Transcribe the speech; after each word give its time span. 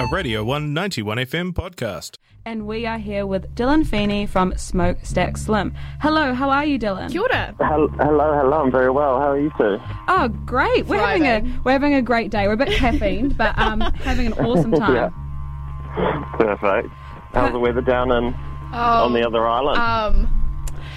a 0.00 0.06
Radio 0.06 0.42
191 0.42 1.18
FM 1.18 1.52
podcast. 1.52 2.16
And 2.44 2.66
we 2.66 2.86
are 2.86 2.96
here 2.98 3.26
with 3.26 3.54
Dylan 3.54 3.86
Feeney 3.86 4.24
from 4.26 4.56
Smokestack 4.56 5.36
Slim. 5.36 5.74
Hello, 6.00 6.32
how 6.32 6.48
are 6.48 6.64
you, 6.64 6.78
Dylan? 6.78 7.10
Kia 7.10 7.20
ora. 7.20 7.54
Hello, 7.58 7.88
hello, 7.88 8.32
hello. 8.40 8.62
I'm 8.62 8.70
very 8.72 8.90
well. 8.90 9.18
How 9.18 9.32
are 9.32 9.38
you 9.38 9.50
two? 9.58 9.76
Oh, 10.08 10.28
great! 10.46 10.86
We're 10.86 10.98
having 10.98 11.26
a 11.26 11.60
we're 11.64 11.72
having 11.72 11.94
a 11.94 12.02
great 12.02 12.30
day. 12.30 12.46
We're 12.46 12.54
a 12.54 12.56
bit 12.56 12.68
caffeined, 12.70 13.36
but 13.38 13.58
um, 13.58 13.80
having 13.80 14.28
an 14.28 14.32
awesome 14.34 14.72
time. 14.72 14.94
Yeah. 14.94 15.10
Perfect. 16.38 16.88
How's 17.34 17.52
the 17.52 17.58
weather 17.58 17.82
down 17.82 18.10
in 18.10 18.34
Oh, 18.72 19.04
on 19.04 19.12
the 19.12 19.26
other 19.26 19.46
island? 19.46 19.78
um, 19.78 20.39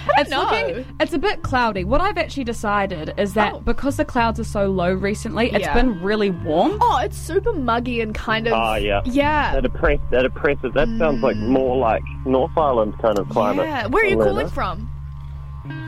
It's 0.18 0.30
know. 0.30 0.42
looking 0.42 0.84
it's 1.00 1.12
a 1.12 1.18
bit 1.18 1.42
cloudy. 1.42 1.84
What 1.84 2.00
I've 2.00 2.18
actually 2.18 2.44
decided 2.44 3.14
is 3.18 3.34
that 3.34 3.54
Oh. 3.54 3.60
because 3.60 3.96
the 3.96 4.04
clouds 4.04 4.38
are 4.38 4.44
so 4.44 4.66
low 4.66 4.92
recently, 4.92 5.50
it's 5.52 5.66
Yeah. 5.66 5.74
been 5.74 6.02
really 6.02 6.30
warm. 6.30 6.78
oh, 6.80 6.98
it's 7.02 7.16
super 7.16 7.52
muggy 7.52 8.00
and 8.00 8.14
kind 8.14 8.46
of. 8.46 8.52
oh 8.54 8.74
yeah. 8.74 9.02
Yeah. 9.04 9.54
That 9.54 9.64
oppress, 9.64 10.00
that 10.10 10.24
oppressive. 10.24 10.72
That 10.74 10.88
sounds 10.98 11.22
like 11.22 11.36
mm. 11.36 11.48
more 11.48 11.76
like 11.76 12.02
North 12.26 12.56
Island 12.56 12.98
kind 13.00 13.18
of 13.18 13.28
climate. 13.30 13.66
Yeah. 13.66 13.86
Where 13.86 14.04
are 14.04 14.08
you 14.08 14.16
calling 14.16 14.48
from? 14.48 14.90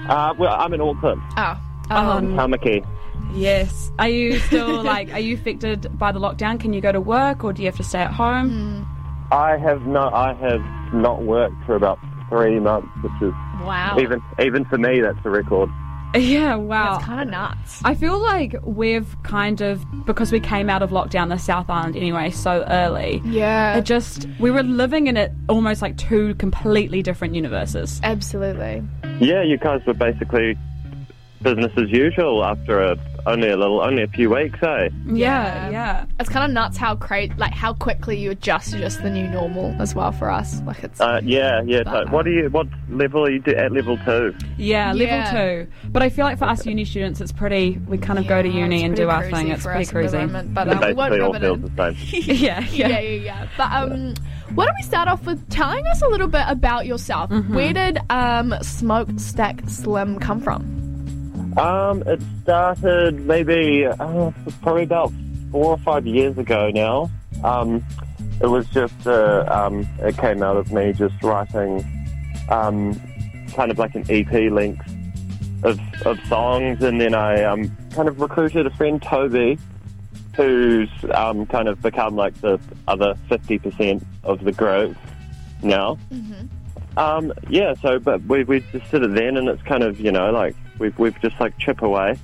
Uh, 0.09 0.33
well, 0.39 0.55
I'm 0.59 0.73
in 0.73 0.81
Auckland, 0.81 1.21
Oh. 1.37 1.61
Um, 1.91 2.35
Tamaki. 2.35 2.85
Yes. 3.35 3.93
Are 3.99 4.09
you 4.09 4.39
still 4.39 4.83
like 4.93 5.13
are 5.13 5.19
you 5.21 5.35
affected 5.35 5.97
by 5.99 6.13
the 6.13 6.19
lockdown? 6.19 6.59
Can 6.59 6.73
you 6.73 6.81
go 6.81 6.93
to 6.93 7.01
work 7.01 7.45
or 7.45 7.53
do 7.53 7.63
you 7.63 7.67
have 7.69 7.77
to 7.77 7.85
stay 7.85 8.01
at 8.01 8.13
home? 8.13 8.51
Mm. 8.51 9.33
I 9.33 9.57
have 9.59 9.87
no, 9.87 10.09
I 10.13 10.35
have 10.35 10.63
not 10.95 11.23
worked 11.23 11.57
for 11.67 11.75
about 11.75 11.99
three 12.29 12.59
months, 12.61 12.89
which 13.03 13.13
is 13.23 13.33
Wow. 13.63 13.97
even 14.01 14.23
even 14.41 14.65
for 14.67 14.79
me 14.79 15.01
that's 15.01 15.19
a 15.25 15.31
record. 15.31 15.71
Yeah, 16.15 16.55
wow. 16.55 16.95
That's 16.95 17.05
kind 17.05 17.21
of 17.21 17.29
nuts. 17.29 17.83
I 17.85 17.95
feel 17.95 18.19
like 18.19 18.55
we've 18.63 19.15
kind 19.23 19.61
of 19.61 19.85
because 20.07 20.33
we 20.33 20.41
came 20.41 20.71
out 20.71 20.81
of 20.83 20.91
lockdown 20.91 21.29
the 21.29 21.37
South 21.37 21.69
Island 21.69 21.95
anyway 21.97 22.31
so 22.31 22.65
early. 22.69 23.21
Yeah. 23.25 23.77
It 23.77 23.83
just 23.83 24.27
we 24.39 24.51
were 24.51 24.63
living 24.63 25.09
in 25.09 25.17
it 25.19 25.33
almost 25.49 25.83
like 25.83 25.99
two 25.99 26.35
completely 26.37 27.03
different 27.03 27.35
universes. 27.35 28.01
Absolutely. 28.03 28.83
Yeah, 29.21 29.43
you 29.43 29.59
guys 29.59 29.81
were 29.87 29.95
basically 29.95 30.57
business 31.43 31.73
as 31.77 31.91
usual 31.91 32.45
after 32.45 32.81
a, 32.81 32.97
only 33.27 33.51
a 33.51 33.57
little, 33.57 33.81
only 33.81 34.03
a 34.03 34.09
few 34.09 34.31
weeks, 34.31 34.59
eh? 34.63 34.89
Yeah, 35.07 35.69
yeah. 35.71 36.07
It's 36.21 36.29
kind 36.29 36.45
of 36.45 36.51
nuts 36.55 36.77
how 36.77 36.95
cra- 36.97 37.29
like 37.37 37.53
how 37.53 37.73
quickly 37.75 38.17
you 38.19 38.31
adjust 38.31 38.71
to 38.73 38.79
just 38.79 39.03
the 39.03 39.11
new 39.11 39.27
normal 39.29 39.75
as 39.83 39.95
well 39.95 40.13
for 40.13 40.31
us. 40.31 40.61
Like 40.63 40.85
it's. 40.85 41.01
Uh, 41.01 41.21
yeah, 41.25 41.61
yeah. 41.67 41.83
But- 41.85 42.07
so 42.07 42.13
what 42.13 42.27
are 42.27 42.31
you? 42.31 42.49
What 42.51 42.69
level 42.89 43.25
are 43.25 43.31
you 43.31 43.41
do- 43.41 43.55
at? 43.55 43.73
Level 43.73 43.99
two. 44.05 44.35
Yeah, 44.57 44.93
level 44.93 45.07
Yeah. 45.07 45.33
two. 45.65 45.71
But 45.91 46.03
I 46.03 46.09
feel 46.09 46.25
like 46.25 46.39
for 46.39 46.45
us 46.47 46.65
uni 46.65 46.85
students, 46.85 47.21
it's 47.21 47.33
pretty. 47.33 47.79
We 47.87 47.99
kind 47.99 48.19
of 48.19 48.27
go 48.27 48.41
to 48.43 48.49
uni 48.49 48.85
and 48.85 48.95
do 48.97 49.09
our 49.11 49.25
cruisy 49.25 49.33
thing. 49.35 49.49
It's 49.49 49.63
pretty 49.65 49.81
us 49.83 49.89
at 49.89 49.95
the 49.95 50.17
cruisy. 50.17 50.21
moment, 50.27 50.55
but 50.55 50.69
It 50.69 50.75
um, 50.75 50.81
we 50.81 50.93
won't 50.95 51.11
basically 51.13 51.21
all 51.21 51.33
rub 51.33 51.43
it 51.43 51.47
feels 51.47 51.59
in. 51.59 51.75
the 51.75 51.95
same. 51.95 52.37
yeah, 52.37 52.61
yeah, 52.61 52.89
yeah. 52.89 52.99
yeah, 53.01 53.01
yeah. 53.01 53.49
But 53.59 53.73
um, 53.73 54.15
why 54.55 54.67
don't 54.67 54.77
we 54.77 54.83
start 54.83 55.09
off 55.09 55.27
with 55.27 55.49
telling 55.51 55.87
us 55.89 56.01
a 56.03 56.09
little 56.09 56.29
bit 56.29 56.45
about 56.47 56.87
yourself? 56.87 57.31
Mm-hmm. 57.31 57.55
Where 57.55 57.73
did 57.73 57.99
um 58.09 58.55
Smokestack 58.63 59.63
Slim 59.69 60.19
come 60.21 60.41
from? 60.41 60.76
Um, 61.57 62.03
it 62.07 62.21
started 62.43 63.21
maybe 63.27 63.87
uh, 63.87 64.31
probably 64.61 64.83
about 64.83 65.13
four 65.51 65.67
or 65.67 65.79
five 65.79 66.07
years 66.07 66.37
ago 66.37 66.71
now. 66.71 67.11
Um, 67.43 67.85
it 68.43 68.47
was 68.47 68.67
just 68.69 69.07
uh, 69.07 69.47
um, 69.49 69.89
it 70.01 70.19
came 70.19 70.43
out 70.43 70.59
of 70.59 70.71
me 70.71 70.93
just 70.93 71.15
writing 71.23 71.83
um, 72.51 73.01
kind 73.55 73.71
of 73.71 73.79
like 73.79 73.95
an 73.95 74.05
EP 74.11 74.53
length 74.53 74.87
of 75.63 75.81
of 76.05 76.19
songs, 76.27 76.83
and 76.83 77.01
then 77.01 77.15
I 77.15 77.43
um, 77.45 77.75
kind 77.93 78.09
of 78.09 78.21
recruited 78.21 78.67
a 78.67 78.71
friend 78.71 79.01
Toby, 79.03 79.59
who's 80.35 80.91
um, 81.15 81.47
kind 81.47 81.69
of 81.69 81.81
become 81.81 82.17
like 82.17 82.39
the 82.43 82.61
other 82.87 83.15
fifty 83.31 83.59
percent 83.59 84.07
of 84.25 84.45
the 84.45 84.53
group 84.53 84.95
now. 85.63 85.99
Um, 86.99 87.33
yeah, 87.49 87.73
so 87.81 87.99
but 87.99 88.23
we 88.25 88.45
we 88.45 88.61
just 88.73 88.91
did 88.91 89.03
it 89.03 89.15
then, 89.15 89.39
and 89.39 89.49
it's 89.49 89.63
kind 89.63 89.83
of 89.83 89.99
you 89.99 90.13
know 90.13 90.31
like 90.31 90.55
we've 90.79 90.99
we've 90.99 91.19
just 91.21 91.39
like 91.41 91.57
chip 91.59 91.83
away, 91.83 92.17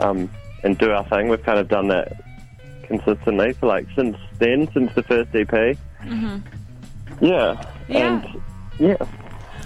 um, 0.00 0.30
and 0.64 0.76
do 0.78 0.90
our 0.92 1.04
thing. 1.08 1.28
We've 1.28 1.42
kind 1.42 1.58
of 1.58 1.68
done 1.68 1.88
that 1.88 2.12
consistently 2.84 3.52
for 3.54 3.66
like 3.66 3.86
since 3.94 4.16
then, 4.38 4.70
since 4.72 4.92
the 4.94 5.02
first 5.02 5.34
EP. 5.34 5.48
Mm-hmm. 5.48 6.38
Yeah, 7.24 7.66
Yeah. 7.88 8.22
and 8.22 8.42
yeah, 8.78 8.96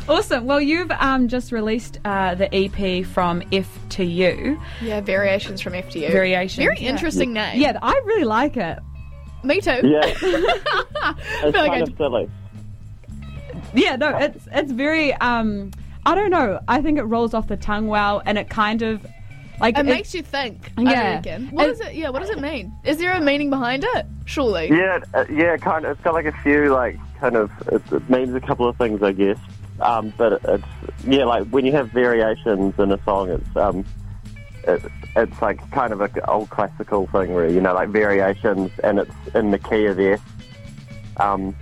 Awesome. 0.09 0.47
Well, 0.47 0.61
you've 0.61 0.91
um, 0.93 1.29
just 1.29 1.53
released 1.53 2.01
uh, 2.05 2.35
the 2.35 2.53
EP 2.53 3.07
from 3.07 3.43
F 3.53 3.69
to 3.91 4.05
U 4.05 4.61
Yeah, 4.81 5.01
variations 5.01 5.61
from 5.61 5.75
FTU. 5.75 6.11
variations. 6.11 6.65
Very 6.65 6.81
yeah. 6.81 6.89
interesting 6.91 7.33
name. 7.33 7.61
Yeah, 7.61 7.79
I 7.81 7.93
really 8.07 8.25
like 8.25 8.57
it. 8.57 8.79
me 9.45 9.61
too. 9.61 9.81
yeah. 9.85 10.01
it's 10.05 10.23
like 10.23 11.55
kind 11.55 11.73
I- 11.73 11.79
of 11.81 11.97
silly. 11.97 12.31
Yeah, 13.75 13.97
no, 13.97 14.17
it's 14.19 14.47
it's 14.53 14.73
very. 14.73 15.13
Um, 15.15 15.71
I 16.05 16.15
don't 16.15 16.31
know. 16.31 16.61
I 16.69 16.81
think 16.83 16.99
it 16.99 17.05
rolls 17.05 17.35
off 17.35 17.47
the 17.49 17.57
tongue 17.57 17.87
well, 17.87 18.23
and 18.27 18.37
it 18.39 18.49
kind 18.51 18.83
of 18.83 19.07
like 19.61 19.79
It 19.79 19.85
makes 19.87 20.15
you 20.15 20.23
think. 20.23 20.73
Yeah. 20.77 21.15
reckon. 21.17 21.49
What 21.53 21.67
It- 21.67 21.69
does 21.71 21.81
it? 21.81 21.95
Yeah. 21.95 22.09
What 22.11 22.21
does 22.23 22.31
it 22.31 22.41
mean? 22.41 22.73
Is 22.85 22.99
there 22.99 23.13
a 23.13 23.21
meaning 23.21 23.51
behind 23.51 23.85
it? 23.85 24.07
Surely. 24.25 24.69
Yeah, 24.71 24.99
uh, 25.15 25.25
yeah, 25.31 25.57
kind 25.57 25.85
of. 25.85 25.93
It's 25.93 26.01
got 26.01 26.15
like 26.15 26.27
a 26.27 26.33
few 26.43 26.73
like 26.73 26.99
kind 27.21 27.37
of. 27.37 27.51
It, 27.71 27.83
it 27.93 28.11
means 28.11 28.35
a 28.35 28.41
couple 28.41 28.69
of 28.69 28.77
things, 28.77 29.03
I 29.03 29.13
guess. 29.13 29.39
Um, 29.81 30.13
but 30.17 30.41
it's 30.45 30.65
yeah, 31.07 31.25
like 31.25 31.47
when 31.49 31.65
you 31.65 31.73
have 31.73 31.91
variations 31.91 32.75
in 32.79 32.91
a 32.93 33.03
song, 33.05 33.31
it's 33.31 33.57
um, 33.57 33.85
it, 34.67 34.83
it's 35.17 35.41
like 35.43 35.59
kind 35.71 35.93
of 35.93 36.01
an 36.01 36.11
old 36.27 36.51
classical 36.51 37.07
thing 37.09 37.33
where 37.33 37.49
you 37.49 37.61
know 37.61 37.75
like 37.75 37.91
variations, 37.91 38.71
and 38.83 38.99
it's 38.99 39.15
in 39.35 39.51
the 39.53 39.59
key 39.59 39.87
of 39.87 40.01
F. 40.01 40.21
Um, 41.19 41.55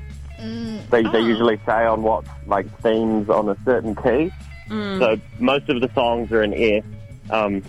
they 0.90 1.02
they 1.02 1.20
usually 1.20 1.58
say 1.66 1.84
on 1.86 2.02
what 2.02 2.24
like 2.46 2.66
themes 2.82 3.28
on 3.28 3.48
a 3.48 3.56
certain 3.64 3.94
key. 3.94 4.30
So 4.68 5.16
most 5.38 5.68
of 5.68 5.80
the 5.80 5.90
songs 5.94 6.30
are 6.32 6.42
in 6.42 6.54
F. 6.54 6.84
Um, 7.30 7.62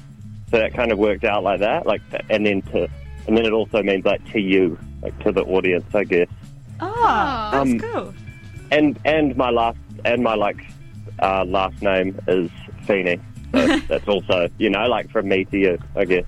so 0.49 0.59
that 0.59 0.73
kind 0.73 0.91
of 0.91 0.97
worked 0.99 1.23
out 1.23 1.43
like 1.43 1.59
that, 1.61 1.85
like 1.85 2.01
and 2.29 2.45
then 2.45 2.61
to 2.63 2.87
and 3.27 3.37
then 3.37 3.45
it 3.45 3.53
also 3.53 3.81
means 3.83 4.05
like 4.05 4.23
to 4.33 4.39
you, 4.39 4.77
like 5.01 5.17
to 5.23 5.31
the 5.31 5.43
audience, 5.43 5.85
I 5.95 6.03
guess. 6.03 6.27
Oh, 6.79 7.49
that's 7.51 7.55
Um, 7.55 7.79
cool. 7.79 8.13
And 8.71 8.99
and 9.05 9.35
my 9.37 9.49
last 9.49 9.77
and 10.05 10.23
my 10.23 10.35
like 10.35 10.57
uh, 11.21 11.43
last 11.45 11.81
name 11.81 12.19
is 12.27 12.49
Feeney. 12.87 13.19
So 13.53 13.67
that's 13.87 14.07
also 14.07 14.47
you 14.57 14.69
know 14.69 14.87
like 14.87 15.09
from 15.09 15.27
me 15.29 15.45
to 15.45 15.57
you, 15.57 15.77
I 15.95 16.05
guess. 16.05 16.25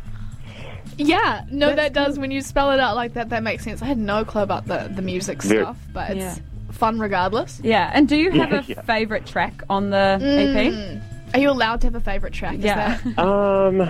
Yeah. 0.98 1.46
No, 1.52 1.76
that 1.76 1.94
does. 1.94 2.18
When 2.20 2.32
you 2.32 2.42
spell 2.42 2.72
it 2.72 2.80
out 2.80 2.96
like 2.96 3.14
that, 3.14 3.30
that 3.30 3.44
makes 3.44 3.64
sense. 3.64 3.82
I 3.82 3.86
had 3.86 3.98
no 3.98 4.24
clue 4.26 4.42
about 4.42 4.66
the 4.68 4.90
the 4.94 5.02
music 5.02 5.42
Very- 5.42 5.62
stuff, 5.64 5.78
but 5.94 6.12
it's 6.12 6.20
Yeah. 6.20 6.36
fun 6.72 7.00
regardless. 7.00 7.60
Yeah, 7.64 7.92
and 7.94 8.08
do 8.08 8.16
you 8.16 8.32
have 8.32 8.52
Yeah, 8.52 8.60
a 8.60 8.64
yeah. 8.64 8.82
favorite 8.82 9.26
track 9.26 9.64
on 9.70 9.90
the 9.90 10.18
EP? 10.22 11.02
Are 11.36 11.40
you 11.40 11.50
allowed 11.50 11.82
to 11.82 11.88
have 11.88 11.96
a 11.96 12.00
favorite 12.00 12.34
track? 12.34 12.56
Is 12.60 12.64
Yeah. 12.66 12.98
that- 13.16 13.20
Um, 13.24 13.90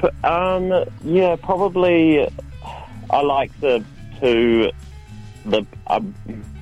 but, 0.00 0.14
um, 0.24 0.84
yeah, 1.04 1.36
probably. 1.42 2.26
I 3.10 3.20
like 3.22 3.50
the 3.60 3.82
two. 4.20 4.70
The 5.46 5.64
um, 5.86 6.14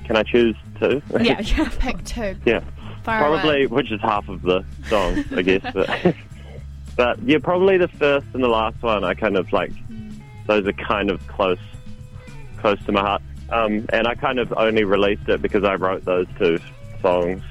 can 0.05 0.15
I 0.15 0.23
choose 0.23 0.55
two? 0.79 1.01
Yeah, 1.19 1.39
yeah. 1.57 1.69
Pick 1.79 2.03
two. 2.05 2.35
yeah. 2.45 2.61
Fire 3.03 3.19
Probably, 3.21 3.63
away. 3.63 3.67
which 3.67 3.91
is 3.91 4.01
half 4.01 4.27
of 4.27 4.41
the 4.41 4.63
song, 4.89 5.23
I 5.35 5.41
guess. 5.41 5.61
But, 5.73 5.89
but 6.97 7.21
yeah, 7.23 7.37
probably 7.41 7.77
the 7.77 7.87
first 7.87 8.27
and 8.33 8.43
the 8.43 8.49
last 8.49 8.81
one. 8.83 9.03
I 9.03 9.13
kind 9.13 9.37
of 9.37 9.53
like. 9.53 9.71
Those 10.47 10.65
are 10.65 10.73
kind 10.73 11.09
of 11.09 11.25
close, 11.27 11.59
close 12.57 12.83
to 12.85 12.91
my 12.91 13.01
heart. 13.01 13.21
Um, 13.49 13.85
and 13.91 14.07
I 14.07 14.15
kind 14.15 14.39
of 14.39 14.53
only 14.55 14.83
released 14.85 15.27
it 15.27 15.41
because 15.41 15.63
I 15.63 15.75
wrote 15.75 16.05
those 16.05 16.27
two 16.37 16.59
songs. 17.01 17.43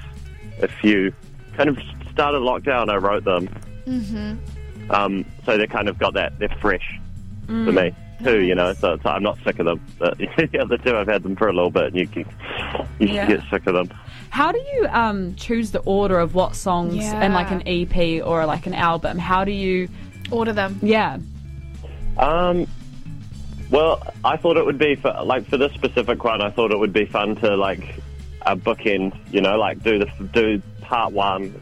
A 0.61 0.67
few, 0.67 1.13
kind 1.55 1.69
of 1.69 1.77
started 2.11 2.39
lockdown. 2.39 2.89
I 2.89 2.95
wrote 2.97 3.23
them. 3.23 3.47
Mm-hmm. 3.85 4.91
Um, 4.91 5.25
so 5.45 5.57
they 5.57 5.67
kind 5.67 5.87
of 5.87 5.99
got 5.99 6.13
that. 6.15 6.37
They're 6.39 6.49
fresh 6.59 6.99
for 7.45 7.71
me 7.71 7.93
too. 8.23 8.41
You 8.43 8.55
know, 8.55 8.73
so, 8.73 8.97
so 9.01 9.09
I'm 9.09 9.23
not 9.23 9.37
sick 9.43 9.59
of 9.59 9.65
them. 9.65 9.81
But 9.99 10.17
the 10.37 10.59
other 10.59 10.77
two, 10.77 10.95
I've 10.95 11.07
had 11.07 11.23
them 11.23 11.35
for 11.35 11.47
a 11.47 11.53
little 11.53 11.71
bit, 11.71 11.85
and 11.85 11.95
you 11.95 12.07
can 12.07 12.25
you 12.99 13.07
Yeah. 13.07 13.25
can 13.27 13.37
get 13.37 13.49
sick 13.49 13.67
of 13.67 13.73
them. 13.75 13.89
How 14.29 14.51
do 14.51 14.59
you 14.73 14.87
um, 14.89 15.35
choose 15.35 15.71
the 15.71 15.79
order 15.79 16.19
of 16.19 16.35
what 16.35 16.55
songs 16.55 16.95
in 17.05 17.33
like 17.33 17.49
an 17.51 17.63
EP 17.67 18.21
or 18.25 18.45
like 18.45 18.67
an 18.67 18.73
album? 18.73 19.17
How 19.17 19.43
do 19.45 19.51
you? 19.51 19.89
Order 20.29 20.51
them. 20.51 20.77
Yeah, 20.81 21.19
Um, 22.17 22.67
well, 23.71 24.01
I 24.25 24.35
thought 24.35 24.57
it 24.57 24.65
would 24.65 24.77
be 24.77 24.95
for 24.95 25.13
like 25.23 25.47
for 25.47 25.55
this 25.57 25.71
specific 25.73 26.23
one. 26.23 26.41
I 26.41 26.49
thought 26.49 26.71
it 26.71 26.77
would 26.77 26.91
be 26.93 27.05
fun 27.05 27.35
to 27.37 27.55
like 27.55 27.95
a 28.45 28.55
bookend. 28.57 29.17
You 29.31 29.39
know, 29.41 29.57
like 29.57 29.81
do 29.83 29.99
the 29.99 30.09
do 30.33 30.61
part 30.81 31.13
one 31.13 31.53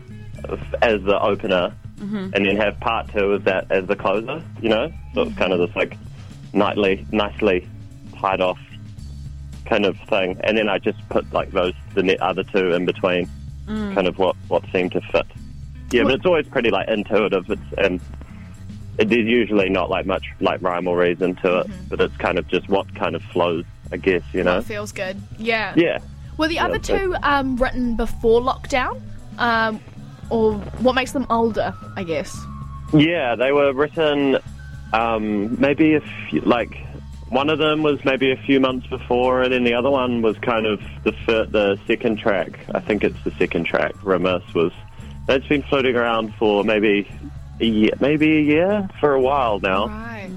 as 0.82 1.02
the 1.04 1.20
opener, 1.22 1.74
and 2.00 2.34
then 2.34 2.58
have 2.58 2.80
part 2.80 3.10
two 3.12 3.36
as 3.36 3.44
that 3.44 3.72
as 3.72 3.86
the 3.88 3.96
closer. 3.96 4.42
You 4.62 4.70
know, 4.70 4.92
so 5.14 5.22
it's 5.24 5.36
kind 5.38 5.54
of 5.54 5.60
this 5.60 5.76
like 5.76 5.96
nightly, 6.56 7.06
nicely 7.12 7.68
tied 8.20 8.42
off 8.42 8.60
kind 9.66 9.86
of 9.86 9.98
thing. 10.10 10.40
And 10.44 10.58
then 10.58 10.70
I 10.70 10.80
just 10.80 10.98
put 11.10 11.32
like 11.34 11.52
those 11.52 11.74
the 11.94 12.04
net 12.04 12.22
other 12.22 12.44
two 12.44 12.72
in 12.74 12.86
between, 12.86 13.30
kind 13.68 14.08
of 14.08 14.18
what 14.18 14.36
what 14.48 14.64
seemed 14.72 14.94
to 14.94 15.02
fit. 15.02 15.28
Yeah, 15.92 16.04
but 16.04 16.14
it's 16.14 16.26
always 16.26 16.48
pretty 16.48 16.72
like 16.72 16.88
intuitive. 16.88 17.50
It's 17.50 17.62
and 17.78 18.00
it, 18.98 19.10
there's 19.10 19.28
usually 19.28 19.70
not 19.70 19.90
like 19.90 20.06
much 20.06 20.26
like 20.40 20.62
rhyme 20.62 20.88
or 20.88 20.98
reason 20.98 21.36
to 21.38 21.60
it, 21.60 21.68
but 21.90 22.00
it's 22.02 22.16
kind 22.18 22.40
of 22.40 22.48
just 22.48 22.68
what 22.70 22.94
kind 22.96 23.16
of 23.16 23.22
flows, 23.24 23.66
I 23.92 23.98
guess 23.98 24.24
you 24.34 24.44
know. 24.44 24.62
Feels 24.62 24.92
good. 24.92 25.22
Yeah. 25.38 25.74
Yeah. 25.76 26.00
Were 26.38 26.48
the 26.48 26.60
other 26.60 26.76
Yeah, 26.78 26.82
so- 26.82 26.98
two 26.98 27.16
um, 27.24 27.56
written 27.58 27.96
before 27.96 28.42
lockdown? 28.42 29.02
Um, 29.38 29.80
or 30.30 30.54
what 30.80 30.96
makes 30.96 31.12
them 31.12 31.28
older, 31.30 31.74
I 31.96 32.04
guess? 32.04 32.36
Yeah, 32.94 33.36
they 33.36 33.52
were 33.52 33.74
written 33.74 34.38
um, 34.96 35.60
maybe 35.60 35.96
a 35.96 36.02
few, 36.30 36.42
like 36.42 36.78
one 37.30 37.50
of 37.50 37.60
them 37.60 37.84
was 37.84 38.04
maybe 38.06 38.32
a 38.32 38.38
few 38.38 38.60
months 38.60 38.88
before, 38.88 39.42
and 39.42 39.52
then 39.52 39.64
the 39.64 39.74
other 39.74 39.90
one 39.90 40.22
was 40.22 40.38
kind 40.40 40.66
of 40.66 40.82
the 41.04 41.12
fir- 41.12 41.46
the 41.48 41.78
second 41.88 42.18
track. 42.20 42.60
I 42.74 42.80
think 42.80 43.04
it's 43.04 43.22
the 43.24 43.32
second 43.32 43.66
track. 43.66 43.94
Remiss 44.04 44.44
was 44.54 44.72
that's 45.28 45.46
been 45.48 45.64
floating 45.64 45.96
around 45.96 46.34
for 46.36 46.64
maybe 46.64 47.10
a 47.60 47.66
year, 47.66 47.92
maybe 48.00 48.38
a 48.38 48.42
year 48.42 48.90
for 49.00 49.14
a 49.14 49.22
while 49.22 49.60
now. 49.60 49.88
Right. 49.88 50.30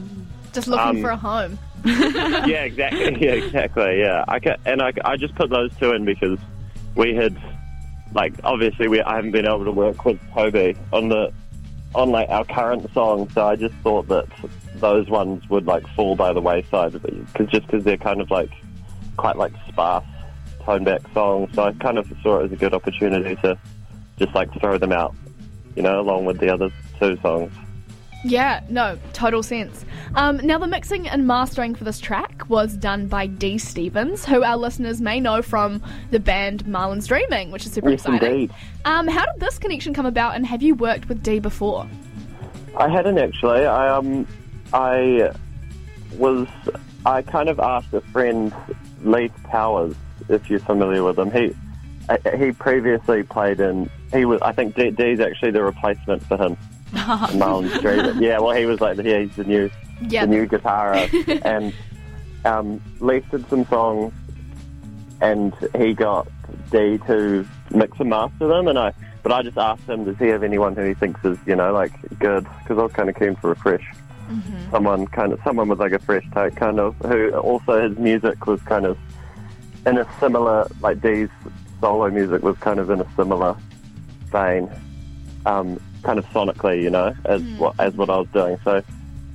Just 0.53 0.67
looking 0.67 0.87
Um, 0.89 1.03
for 1.03 1.11
a 1.11 1.17
home. 1.17 1.59
yeah, 1.85 2.65
exactly. 2.65 3.17
Yeah, 3.21 3.33
exactly. 3.33 4.01
Yeah, 4.01 4.25
I 4.27 4.41
ca 4.41 4.57
and 4.65 4.83
I, 4.83 4.93
I 5.05 5.17
just 5.17 5.35
put 5.37 5.51
those 5.51 5.71
two 5.79 5.93
in 5.93 6.05
because 6.05 6.39
we 6.97 7.15
had, 7.15 7.37
like, 8.13 8.33
obviously 8.43 8.89
we 8.89 9.01
I 9.03 9.17
haven't 9.17 9.31
been 9.33 9.47
able 9.47 9.65
to 9.67 9.71
work 9.73 10.05
with 10.05 10.19
Toby 10.33 10.75
on 10.93 11.09
the 11.09 11.33
on 11.95 12.11
like 12.11 12.29
our 12.29 12.45
current 12.45 12.93
song, 12.93 13.29
so 13.31 13.47
I 13.47 13.57
just 13.57 13.75
thought 13.77 14.09
that 14.09 14.27
those 14.77 15.09
ones 15.09 15.49
would 15.49 15.67
like 15.67 15.87
fall 15.95 16.17
by 16.17 16.33
the 16.33 16.41
wayside 16.41 16.93
because 16.93 17.49
just 17.49 17.67
because 17.67 17.85
they're 17.85 17.97
kind 17.97 18.21
of 18.21 18.31
like 18.31 18.51
quite 19.17 19.37
like 19.37 19.53
sparse 19.69 20.05
toned 20.65 20.85
back 20.85 21.01
songs, 21.15 21.51
so 21.55 21.65
I 21.65 21.73
kind 21.73 21.99
of 21.99 22.13
saw 22.23 22.41
it 22.41 22.47
as 22.47 22.53
a 22.53 22.57
good 22.57 22.75
opportunity 22.75 23.37
to 23.37 23.59
just 24.19 24.35
like 24.35 24.53
throw 24.61 24.77
them 24.79 24.93
out, 24.93 25.15
you 25.75 25.83
know, 25.83 26.01
along 26.01 26.27
with 26.27 26.39
the 26.39 26.53
other 26.53 26.71
two 27.01 27.17
songs. 27.23 27.53
Yeah, 28.25 28.61
no, 28.69 28.99
total 29.13 29.43
sense. 29.43 29.85
Um, 30.17 30.39
now, 30.39 30.59
the 30.59 30.67
mixing 30.67 31.07
and 31.09 31.27
mastering 31.27 31.75
for 31.75 31.85
this 31.85 32.01
track 32.01 32.49
was 32.49 32.77
done 32.77 33.07
by 33.07 33.27
Dee 33.27 33.59
Stevens, 33.59 34.25
who 34.25 34.43
our 34.43 34.57
listeners 34.57 35.01
may 35.01 35.21
know 35.21 35.41
from 35.41 35.81
the 36.11 36.19
band 36.19 36.67
Marlin's 36.67 37.07
Dreaming, 37.07 37.53
which 37.53 37.65
is 37.65 37.73
super 37.73 37.91
Yes, 37.91 38.01
exciting. 38.01 38.29
indeed. 38.29 38.51
Um, 38.85 39.07
how 39.07 39.25
did 39.25 39.41
this 39.41 39.59
connection 39.59 39.95
come 39.95 40.07
about, 40.07 40.35
and 40.35 40.45
have 40.47 40.63
you 40.63 40.75
worked 40.75 41.09
with 41.09 41.23
Dee 41.23 41.39
before? 41.39 41.87
I 42.77 42.89
hadn't 42.89 43.19
actually. 43.19 43.65
I 43.67 43.89
um, 43.89 44.27
I 44.73 45.33
was. 46.17 46.49
I 47.07 47.23
kind 47.23 47.49
of 47.49 47.61
asked 47.61 47.93
a 47.95 48.01
friend, 48.01 48.53
Leith 49.03 49.33
Powers, 49.45 49.95
if 50.29 50.51
you're 50.51 50.59
familiar 50.61 51.05
with 51.05 51.19
him. 51.19 51.31
He 51.31 51.55
uh, 52.09 52.17
he 52.37 52.51
previously 52.53 53.23
played 53.23 53.61
in. 53.61 53.89
He 54.13 54.25
was. 54.25 54.41
I 54.43 54.53
think 54.53 54.75
D, 54.75 54.91
D's 54.91 55.21
actually 55.21 55.53
the 55.53 55.63
replacement 55.63 56.23
for 56.25 56.37
him. 56.37 56.57
Dream. 57.81 58.19
Yeah. 58.21 58.39
Well, 58.39 58.57
he 58.57 58.67
was 58.67 58.81
like. 58.81 58.97
Yeah, 58.99 59.21
he's 59.21 59.37
the 59.37 59.45
new 59.45 59.71
Yeah. 60.03 60.23
the 60.27 60.31
new 60.31 60.47
guitarist, 60.47 61.41
and 61.45 61.73
um, 62.45 62.81
Leith 63.01 63.29
did 63.31 63.49
some 63.49 63.65
songs, 63.67 64.13
and 65.21 65.53
he 65.77 65.93
got 65.95 66.29
D 66.71 66.99
to 67.07 67.47
mix 67.71 67.99
and 68.01 68.11
master 68.11 68.47
them, 68.49 68.69
and 68.69 68.79
I. 68.79 68.93
But 69.23 69.33
I 69.33 69.43
just 69.43 69.59
asked 69.59 69.83
him, 69.83 70.05
does 70.05 70.17
he 70.19 70.29
have 70.29 70.43
anyone 70.45 70.77
who 70.77 70.83
he 70.85 70.95
thinks 70.95 71.23
is, 71.25 71.37
you 71.45 71.57
know, 71.57 71.73
like 71.73 71.93
good? 72.21 72.47
Because 72.61 72.79
I 72.79 72.83
was 72.83 72.93
kind 72.93 73.11
of 73.11 73.17
keen 73.17 73.35
for 73.37 73.51
a 73.51 73.57
fresh, 73.57 73.85
someone 74.71 75.07
kind 75.09 75.33
of, 75.33 75.41
someone 75.45 75.69
with 75.69 75.81
like 75.81 75.93
a 75.93 75.99
fresh 75.99 76.25
take, 76.33 76.55
kind 76.57 76.79
of, 76.79 76.95
who 77.05 77.33
also 77.35 77.89
his 77.89 77.99
music 77.99 78.47
was 78.47 78.63
kind 78.63 78.87
of 78.87 78.97
in 79.87 79.99
a 79.99 80.07
similar, 80.21 80.69
like 80.81 81.01
D's 81.03 81.29
solo 81.81 82.09
music 82.11 82.43
was 82.43 82.57
kind 82.59 82.79
of 82.79 82.91
in 82.91 83.01
a 83.01 83.07
similar 83.17 83.57
vein, 84.27 84.71
um, 85.47 85.79
kind 86.03 86.19
of 86.19 86.27
sonically, 86.27 86.83
you 86.83 86.91
know, 86.91 87.15
as 87.25 87.43
what 87.59 87.75
as 87.79 87.95
what 87.95 88.11
I 88.11 88.17
was 88.19 88.29
doing. 88.33 88.59
So 88.65 88.83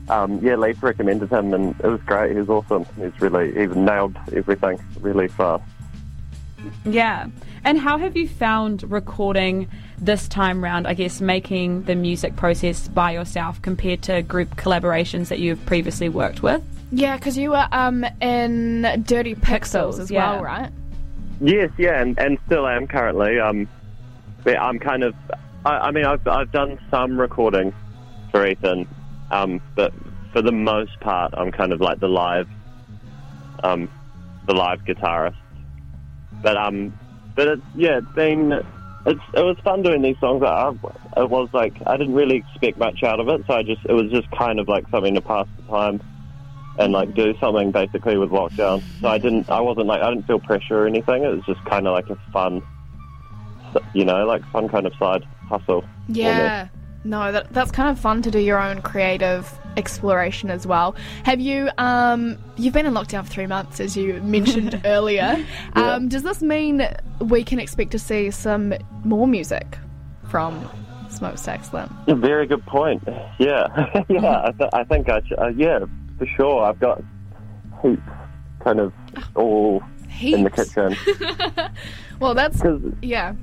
um, 0.10 0.40
yeah, 0.44 0.56
Leith 0.56 0.82
recommended 0.84 1.32
him, 1.32 1.54
and 1.54 1.80
it 1.80 1.88
was 1.88 2.02
great. 2.02 2.32
He 2.32 2.38
was 2.38 2.50
awesome. 2.50 2.86
He's 2.98 3.20
really 3.22 3.54
he 3.54 3.68
nailed 3.68 4.18
everything 4.34 4.80
really 5.00 5.28
fast. 5.28 5.64
Yeah. 6.86 7.28
And 7.66 7.80
how 7.80 7.98
have 7.98 8.18
you 8.18 8.28
found 8.28 8.84
recording 8.92 9.70
this 9.98 10.28
time 10.28 10.64
round, 10.64 10.86
I 10.86 10.94
guess, 10.94 11.22
making 11.22 11.84
the 11.84 11.96
music 11.96 12.36
process 12.36 12.88
by 12.90 13.12
yourself 13.12 13.62
compared 13.62 14.02
to 14.04 14.22
group 14.22 14.56
collaborations 14.58 15.30
that 15.30 15.40
you've 15.40 15.66
previously 15.66 16.10
worked 16.10 16.44
with? 16.44 16.62
Yeah, 16.92 17.16
because 17.16 17.38
you 17.38 17.52
were 17.52 17.68
um, 17.72 18.06
in 18.22 18.82
Dirty 19.06 19.36
Pixels, 19.36 19.96
Pixels, 19.96 20.00
as 20.00 20.12
yeah. 20.12 20.34
well, 20.34 20.44
right? 20.44 20.72
Yes, 21.42 21.72
yeah, 21.78 22.02
and, 22.02 22.20
and 22.20 22.38
still 22.46 22.68
am 22.68 22.88
currently. 22.88 23.40
Um, 23.40 23.68
but 24.44 24.60
I'm 24.60 24.78
kind 24.78 25.04
of, 25.04 25.16
I, 25.66 25.70
I 25.70 25.92
mean, 25.92 26.06
I've 26.06 26.26
I've 26.28 26.52
done 26.52 26.80
some 26.92 27.20
recording 27.20 27.74
for 28.32 28.46
Ethan, 28.46 28.88
um, 29.32 29.62
but 29.76 29.94
for 30.32 30.42
the 30.42 30.52
most 30.52 31.00
part, 31.00 31.34
I'm 31.36 31.52
kind 31.52 31.72
of 31.72 31.82
like 31.82 32.00
the 32.00 32.08
live, 32.08 32.48
um, 33.64 33.90
the 34.46 34.54
live 34.54 34.84
guitarist. 34.84 35.36
But 36.42 36.58
um, 36.58 36.98
but 37.36 37.48
it's 37.48 37.62
yeah, 37.76 38.00
it's 38.00 38.16
been 38.16 38.52
it's 39.06 39.22
it 39.34 39.42
was 39.42 39.58
fun 39.64 39.84
doing 39.84 40.02
these 40.02 40.20
songs. 40.20 40.44
I, 40.44 40.70
it 41.18 41.30
was 41.30 41.50
like 41.54 41.76
I 41.86 41.98
didn't 41.98 42.14
really 42.14 42.38
expect 42.38 42.78
much 42.78 43.04
out 43.04 43.20
of 43.20 43.30
it, 43.30 43.46
so 43.48 43.54
I 43.54 43.64
just 43.64 43.86
it 43.86 43.94
was 43.94 44.12
just 44.12 44.30
kind 44.32 44.60
of 44.60 44.68
like 44.68 44.90
something 44.90 45.16
to 45.16 45.22
pass 45.22 45.48
the 45.58 45.64
time 45.72 46.02
and 46.80 46.92
like 46.92 47.14
do 47.14 47.34
something 47.40 47.72
basically 47.72 48.18
with 48.18 48.32
lockdown. 48.32 48.84
So 49.00 49.08
I 49.08 49.18
didn't, 49.18 49.50
I 49.50 49.62
wasn't 49.62 49.86
like, 49.86 50.02
I 50.02 50.10
didn't 50.10 50.26
feel 50.26 50.40
pressure 50.40 50.84
or 50.84 50.88
anything. 50.88 51.24
It 51.24 51.28
was 51.28 51.46
just 51.46 51.64
kind 51.66 51.88
of 51.88 51.94
like 51.94 52.10
a 52.10 52.16
fun, 52.32 52.64
you 53.94 54.06
know, 54.06 54.26
like 54.26 54.44
fun 54.52 54.70
kind 54.70 54.88
of 54.88 54.94
side 54.96 55.24
hustle. 55.48 55.84
Yeah. 56.08 56.68
No, 57.06 57.32
that, 57.34 57.52
that's 57.54 57.72
kind 57.72 57.90
of 57.90 58.00
fun 58.00 58.22
to 58.22 58.32
do 58.32 58.40
your 58.40 58.58
own 58.62 58.82
creative 58.82 59.52
exploration 59.76 60.50
as 60.50 60.66
well. 60.66 60.96
Have 61.24 61.42
you, 61.42 61.70
um, 61.78 62.38
you've 62.56 62.74
been 62.74 62.86
in 62.86 62.94
lockdown 62.94 63.26
for 63.26 63.30
three 63.32 63.48
months, 63.48 63.80
as 63.82 63.98
you 63.98 64.14
mentioned 64.24 64.80
earlier. 64.86 65.36
Yeah. 65.76 65.94
Um, 65.96 66.08
does 66.08 66.24
this 66.24 66.42
mean 66.42 66.88
we 67.20 67.44
can 67.44 67.60
expect 67.60 67.92
to 67.92 68.00
see 68.00 68.32
some 68.32 68.74
more 69.04 69.28
music 69.28 69.78
from 70.30 70.70
Smokestack 71.10 71.66
Slim? 71.66 71.94
A 72.08 72.16
very 72.16 72.48
good 72.48 72.66
point. 72.66 73.04
Yeah, 73.38 73.68
yeah. 74.10 74.44
I, 74.46 74.52
th- 74.52 74.70
I 74.74 74.84
think 74.86 75.10
I, 75.10 75.20
sh- 75.22 75.34
uh, 75.38 75.48
yeah, 75.50 75.80
for 76.18 76.26
sure. 76.38 76.64
I've 76.64 76.80
got 76.80 77.04
heaps, 77.82 78.02
kind 78.64 78.80
of 78.80 78.94
all 79.36 79.84
Heaps. 80.08 80.38
in 80.38 80.44
the 80.46 80.50
kitchen. 80.52 80.96
Well, 82.20 82.36
that's, 82.36 82.62
yeah. 83.02 83.34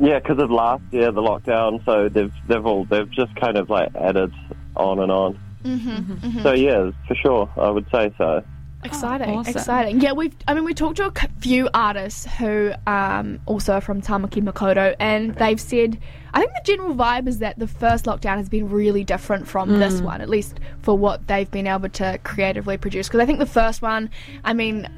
Yeah, 0.00 0.18
because 0.18 0.38
of 0.38 0.50
last 0.50 0.82
year, 0.90 1.12
the 1.12 1.22
lockdown. 1.22 1.84
So 1.84 2.08
they've 2.08 2.32
they've 2.48 2.64
all 2.64 2.84
they've 2.84 3.10
just 3.10 3.34
kind 3.36 3.56
of 3.56 3.70
like 3.70 3.94
added 3.94 4.32
on 4.76 4.98
and 4.98 5.12
on. 5.12 5.38
Mm-hmm, 5.64 6.42
So 6.42 6.52
yeah, 6.52 6.90
for 7.06 7.14
sure, 7.14 7.50
I 7.56 7.70
would 7.70 7.86
say 7.92 8.12
so. 8.18 8.42
Exciting, 8.84 9.36
awesome. 9.36 9.56
exciting. 9.56 10.00
Yeah, 10.00 10.10
we've. 10.12 10.34
I 10.48 10.54
mean, 10.54 10.64
we 10.64 10.74
talked 10.74 10.96
to 10.96 11.06
a 11.06 11.12
few 11.40 11.68
artists 11.72 12.26
who 12.26 12.72
um, 12.88 13.38
also 13.46 13.74
are 13.74 13.80
from 13.80 14.02
Tamaki 14.02 14.42
Makaurau, 14.42 14.96
and 14.98 15.34
they've 15.36 15.60
said. 15.60 15.98
I 16.34 16.40
think 16.40 16.52
the 16.52 16.62
general 16.64 16.94
vibe 16.94 17.28
is 17.28 17.40
that 17.40 17.58
the 17.58 17.66
first 17.66 18.06
lockdown 18.06 18.38
has 18.38 18.48
been 18.48 18.70
really 18.70 19.04
different 19.04 19.46
from 19.46 19.78
this 19.78 20.00
one, 20.00 20.22
at 20.22 20.30
least 20.30 20.60
for 20.80 20.96
what 20.96 21.26
they've 21.28 21.50
been 21.50 21.66
able 21.66 21.90
to 21.90 22.18
creatively 22.24 22.78
produce. 22.78 23.06
Because 23.06 23.20
I 23.20 23.26
think 23.26 23.38
the 23.38 23.44
first 23.44 23.82
one, 23.82 24.08
I 24.42 24.54
mean, 24.54 24.88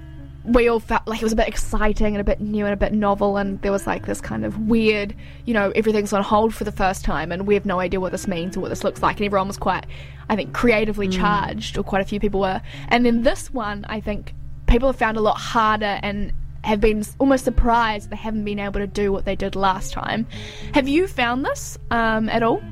we 0.44 0.68
all 0.68 0.80
felt 0.80 1.06
like 1.06 1.20
it 1.20 1.24
was 1.24 1.32
a 1.32 1.36
bit 1.36 1.48
exciting 1.48 2.14
and 2.14 2.20
a 2.20 2.24
bit 2.24 2.40
new 2.40 2.64
and 2.64 2.74
a 2.74 2.76
bit 2.76 2.92
novel, 2.92 3.36
and 3.36 3.60
there 3.62 3.72
was 3.72 3.86
like 3.86 4.06
this 4.06 4.20
kind 4.20 4.44
of 4.44 4.58
weird, 4.68 5.14
you 5.46 5.54
know, 5.54 5.72
everything's 5.74 6.12
on 6.12 6.22
hold 6.22 6.54
for 6.54 6.64
the 6.64 6.72
first 6.72 7.04
time, 7.04 7.32
and 7.32 7.46
we 7.46 7.54
have 7.54 7.64
no 7.64 7.80
idea 7.80 8.00
what 8.00 8.12
this 8.12 8.28
means 8.28 8.56
or 8.56 8.60
what 8.60 8.68
this 8.68 8.84
looks 8.84 9.02
like, 9.02 9.16
and 9.16 9.26
everyone 9.26 9.48
was 9.48 9.56
quite, 9.56 9.86
I 10.28 10.36
think, 10.36 10.52
creatively 10.52 11.08
charged, 11.08 11.78
or 11.78 11.82
quite 11.82 12.02
a 12.02 12.04
few 12.04 12.20
people 12.20 12.40
were. 12.40 12.60
And 12.88 13.06
then 13.06 13.22
this 13.22 13.52
one, 13.52 13.86
I 13.88 14.00
think 14.00 14.34
people 14.66 14.88
have 14.88 14.96
found 14.96 15.16
a 15.16 15.20
lot 15.20 15.38
harder 15.38 15.98
and 16.02 16.32
have 16.62 16.80
been 16.80 17.04
almost 17.18 17.44
surprised 17.44 18.10
they 18.10 18.16
haven't 18.16 18.44
been 18.44 18.58
able 18.58 18.80
to 18.80 18.86
do 18.86 19.12
what 19.12 19.24
they 19.24 19.36
did 19.36 19.56
last 19.56 19.92
time. 19.92 20.26
Have 20.72 20.88
you 20.88 21.06
found 21.06 21.44
this 21.44 21.78
um, 21.90 22.28
at 22.28 22.42
all? 22.42 22.62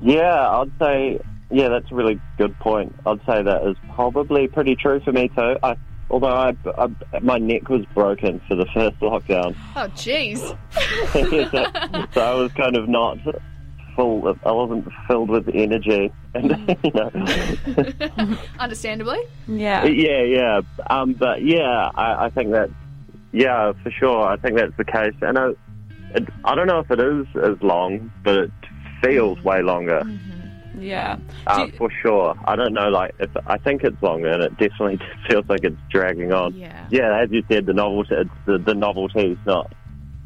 Yeah, 0.00 0.48
I'd 0.48 0.72
say 0.78 1.20
yeah, 1.50 1.68
that's 1.68 1.90
a 1.90 1.94
really 1.94 2.20
good 2.36 2.58
point. 2.58 2.94
I'd 3.06 3.20
say 3.26 3.42
that 3.42 3.66
is 3.68 3.76
probably 3.94 4.48
pretty 4.48 4.74
true 4.74 5.00
for 5.00 5.12
me 5.12 5.28
too. 5.28 5.56
I, 5.62 5.76
although 6.10 6.26
I, 6.28 6.54
I, 6.78 7.18
my 7.20 7.38
neck 7.38 7.68
was 7.68 7.84
broken 7.94 8.40
for 8.48 8.54
the 8.56 8.66
first 8.74 8.98
lockdown, 9.00 9.56
Oh, 9.76 9.88
jeez. 9.96 10.38
so, 10.38 12.06
so 12.12 12.20
I 12.20 12.34
was 12.34 12.52
kind 12.52 12.76
of 12.76 12.88
not 12.88 13.18
full. 13.96 14.26
Of, 14.28 14.38
I 14.44 14.52
wasn't 14.52 14.88
filled 15.08 15.30
with 15.30 15.48
energy, 15.54 16.12
and 16.34 16.76
you 16.84 16.90
know, 16.94 18.36
Understandably. 18.58 19.20
Yeah. 19.46 19.84
yeah, 19.84 20.22
yeah. 20.22 20.60
Um, 20.90 21.12
but 21.14 21.42
yeah, 21.44 21.90
I, 21.94 22.26
I 22.26 22.30
think 22.30 22.50
that 22.52 22.70
yeah, 23.32 23.72
for 23.82 23.90
sure. 23.90 24.22
I 24.26 24.36
think 24.36 24.56
that's 24.56 24.76
the 24.76 24.84
case, 24.84 25.14
and 25.22 25.38
I, 25.38 25.48
it, 26.14 26.28
I 26.44 26.54
don't 26.54 26.66
know 26.66 26.80
if 26.80 26.90
it 26.90 27.00
is 27.00 27.26
as 27.42 27.60
long, 27.62 28.12
but 28.22 28.36
it 28.36 28.50
feels 29.02 29.42
way 29.42 29.62
longer. 29.62 30.02
Yeah. 30.78 31.18
Uh, 31.46 31.66
you- 31.66 31.72
for 31.78 31.90
sure. 32.02 32.34
I 32.44 32.56
don't 32.56 32.72
know, 32.72 32.88
like, 32.88 33.14
if 33.18 33.30
I 33.46 33.58
think 33.58 33.84
it's 33.84 34.00
longer, 34.02 34.28
and 34.28 34.42
it 34.42 34.56
definitely 34.58 34.98
feels 35.28 35.46
like 35.48 35.64
it's 35.64 35.76
dragging 35.90 36.32
on. 36.32 36.54
Yeah. 36.54 36.86
Yeah, 36.90 37.20
as 37.22 37.30
you 37.30 37.42
said, 37.50 37.66
the 37.66 37.72
novelty, 37.74 38.14
it's 38.14 38.30
the, 38.46 38.58
the 38.58 38.74
novelty's 38.74 39.38
not 39.46 39.72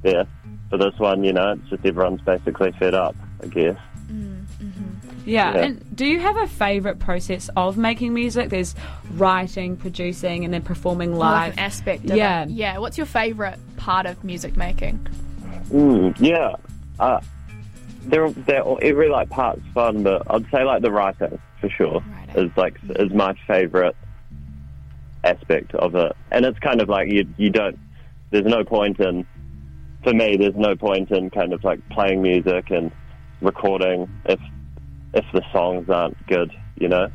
there 0.03 0.27
for 0.71 0.79
this 0.79 0.99
one. 0.99 1.25
You 1.25 1.33
know, 1.33 1.53
it's 1.53 1.69
just 1.71 1.85
everyone's 1.85 2.21
basically 2.23 2.73
fed 2.73 2.95
up, 2.95 3.15
I 3.43 3.47
guess. 3.47 3.77
Yeah. 4.11 5.53
Yeah. 5.55 5.57
And 5.59 5.97
do 5.97 6.07
you 6.07 6.21
have 6.21 6.39
a 6.39 6.47
favourite 6.47 6.99
process 6.99 7.51
of 7.55 7.77
making 7.77 8.15
music? 8.15 8.49
There's 8.49 8.75
writing, 9.13 9.77
producing, 9.77 10.45
and 10.47 10.55
then 10.55 10.63
performing 10.63 11.15
Like 11.15 11.49
live. 11.49 11.53
an 11.53 11.59
aspect 11.59 12.05
of 12.11 12.17
Yeah. 12.17 12.45
it. 12.45 12.51
Yeah. 12.51 12.79
What's 12.79 12.97
your 12.97 13.07
favourite 13.07 13.59
part 13.77 14.07
of 14.07 14.25
music 14.25 14.57
making? 14.57 15.07
Mm, 15.71 16.19
yeah. 16.19 16.55
Uh, 16.99 17.21
they're, 18.09 18.31
they're 18.31 18.63
all, 18.63 18.79
every 18.83 19.09
like 19.09 19.31
part's 19.31 19.63
fun, 19.75 20.03
but 20.03 20.23
I'd 20.29 20.47
say 20.51 20.65
like 20.65 20.83
the 20.83 20.91
writing 20.91 21.39
for 21.61 21.69
sure 21.71 22.03
is 22.35 22.51
like 22.57 22.77
is 22.97 23.13
my 23.13 23.35
favorite 23.47 23.97
aspect 25.25 25.75
of 25.75 25.95
it. 25.95 26.13
And 26.31 26.45
it's 26.45 26.59
kind 26.59 26.81
of 26.81 26.89
like 26.89 27.11
you 27.11 27.27
you 27.37 27.51
don't. 27.51 27.79
There's 28.31 28.47
no 28.47 28.65
point 28.65 28.99
in 29.01 29.27
for 30.03 30.13
me. 30.13 30.37
There's 30.37 30.57
no 30.57 30.77
point 30.77 31.11
in 31.11 31.31
kind 31.31 31.53
of 31.53 31.65
like 31.65 31.87
playing 31.91 32.23
music 32.23 32.71
and 32.71 32.91
recording 33.41 34.09
if 34.25 34.41
if 35.15 35.25
the 35.33 35.43
songs 35.53 35.89
aren't 35.89 36.27
good. 36.27 36.53
You 36.77 36.89
know. 36.89 37.09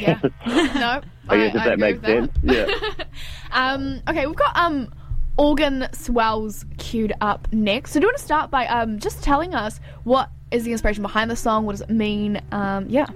Yeah. 0.00 0.20
no. 0.46 1.02
I 1.28 1.36
guess 1.36 1.54
if 1.54 1.64
that 1.64 1.72
agree 1.74 1.92
makes 1.92 2.04
sense. 2.04 2.32
Yeah. 2.42 2.66
Um, 3.52 4.02
okay, 4.06 4.26
we've 4.26 4.36
got 4.36 4.54
um, 4.54 4.92
organ 5.36 5.88
swells 5.92 6.64
queued 6.78 7.12
up 7.20 7.48
next. 7.52 7.92
So 7.92 8.00
do 8.00 8.04
you 8.04 8.08
want 8.08 8.18
to 8.18 8.24
start 8.24 8.50
by 8.50 8.66
um, 8.66 8.98
just 8.98 9.22
telling 9.22 9.54
us 9.54 9.80
what 10.04 10.30
is 10.50 10.64
the 10.64 10.72
inspiration 10.72 11.02
behind 11.02 11.30
the 11.30 11.36
song? 11.36 11.66
What 11.66 11.72
does 11.72 11.82
it 11.82 11.90
mean? 11.90 12.40
Um, 12.52 12.86
yeah. 12.88 13.06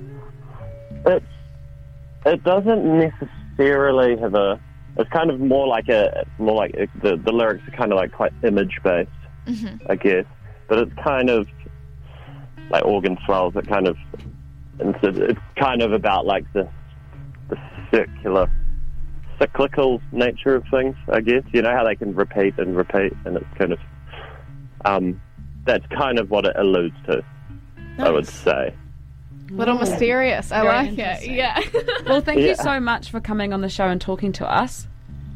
It's 1.07 1.25
it 2.27 2.45
doesn't 2.45 2.99
necessarily 2.99 4.17
have 4.21 4.35
a. 4.35 4.61
It's 4.99 5.11
kind 5.11 5.31
of 5.31 5.41
more 5.41 5.67
like 5.67 5.89
a 5.89 6.27
more 6.39 6.57
like 6.57 6.75
a, 6.75 6.87
the 7.03 7.17
the 7.17 7.33
lyrics 7.33 7.67
are 7.67 7.77
kind 7.77 7.93
of 7.93 7.97
like 7.97 8.13
quite 8.13 8.33
image 8.43 8.79
based, 8.85 9.11
I 9.89 9.97
guess. 9.97 10.27
But 10.69 10.79
it's 10.79 10.93
kind 11.03 11.31
of 11.31 11.47
like 12.71 12.85
organ 12.85 13.17
swells. 13.25 13.55
It 13.57 13.67
kind 13.67 13.89
of 13.89 13.97
and 14.81 14.97
so 15.01 15.09
it's 15.09 15.41
kind 15.57 15.83
of 15.83 15.93
about 15.93 16.27
like 16.27 16.45
the 16.53 16.69
the 17.49 17.57
circular 17.91 18.51
cyclical 19.41 20.01
nature 20.13 20.55
of 20.55 20.65
things. 20.71 20.97
I 21.09 21.21
guess 21.21 21.43
you 21.53 21.63
know 21.63 21.73
how 21.73 21.85
they 21.85 21.97
can 21.97 22.15
repeat 22.15 22.59
and 22.59 22.77
repeat, 22.77 23.13
and 23.25 23.37
it's 23.37 23.59
kind 23.59 23.73
of 23.73 23.79
um 24.85 25.21
that's 25.65 25.87
kind 25.87 26.19
of 26.19 26.31
what 26.31 26.45
it 26.45 26.57
alludes 26.57 26.97
to. 27.07 27.23
I 27.99 28.11
would 28.11 28.27
say. 28.27 28.75
Little 29.51 29.77
mysterious. 29.77 30.53
I 30.53 30.63
Very 30.63 30.97
like 30.97 30.99
it. 31.23 31.31
Yeah. 31.31 31.61
Well, 32.07 32.21
thank 32.23 32.41
you 32.41 32.55
so 32.55 32.81
much 32.81 33.11
for 33.11 33.21
coming 33.21 33.53
on 33.53 33.61
the 33.61 33.69
show 33.69 33.87
and 33.87 34.01
talking 34.01 34.33
to 34.33 34.51
us. 34.51 34.89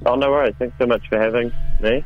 Oh 0.07 0.15
no 0.15 0.31
worries. 0.31 0.55
Thanks 0.59 0.77
so 0.79 0.87
much 0.87 1.03
for 1.09 1.21
having 1.21 1.53
me. 1.81 2.05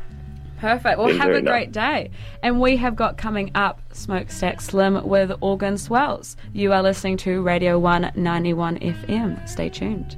Perfect. 0.59 0.99
Well, 0.99 1.07
have 1.07 1.29
a 1.29 1.31
very 1.31 1.41
nice. 1.41 1.51
great 1.51 1.71
day. 1.71 2.11
And 2.43 2.59
we 2.59 2.75
have 2.77 2.95
got 2.95 3.17
coming 3.17 3.51
up 3.55 3.81
Smokestack 3.93 4.59
Slim 4.59 5.07
with 5.07 5.31
Organ 5.39 5.77
Swells. 5.77 6.35
You 6.51 6.73
are 6.73 6.83
listening 6.83 7.15
to 7.17 7.41
Radio 7.41 7.79
191 7.79 8.79
FM. 8.79 9.47
Stay 9.47 9.69
tuned. 9.69 10.17